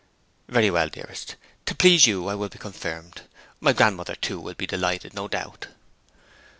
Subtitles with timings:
[0.49, 1.35] 'Very well, dearest.
[1.67, 3.21] To please you I'll be confirmed.
[3.59, 5.67] My grandmother, too, will be delighted, no doubt.'